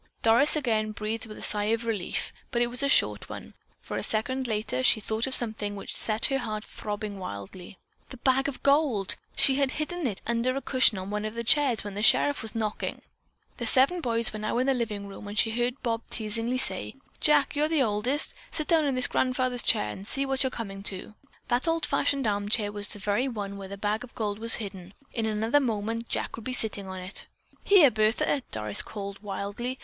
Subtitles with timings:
[0.23, 4.01] Doris again breathed a sigh of relief, but it was a short one, for, a
[4.01, 7.77] second later, she thought of something which set her heart to throbbing wildly.
[8.09, 9.15] The bag of gold!
[9.35, 12.41] She had hidden it under a cushion on one of the chairs when the sheriff
[12.41, 13.03] was knocking.
[13.57, 16.95] The seven boys were now in the living room and she heard Bob teasingly say:
[17.19, 18.33] "Jack, you're the oldest.
[18.51, 21.13] Sit down in this grandfather's chair and see what you're coming to."
[21.47, 24.95] That old fashioned armchair was the very one where the bag of gold was hidden.
[25.13, 27.27] In another moment Jack would be sitting on it.
[27.63, 29.77] "Here, Bertha!" Doris called wildly.